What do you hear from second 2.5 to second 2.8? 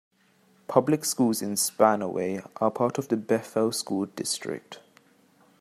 are